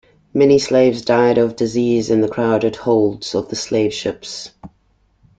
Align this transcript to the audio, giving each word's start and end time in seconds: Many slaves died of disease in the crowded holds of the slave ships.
Many 0.33 0.57
slaves 0.57 1.03
died 1.03 1.37
of 1.37 1.55
disease 1.55 2.09
in 2.09 2.21
the 2.21 2.27
crowded 2.27 2.75
holds 2.75 3.35
of 3.35 3.49
the 3.49 3.55
slave 3.55 3.93
ships. 3.93 4.49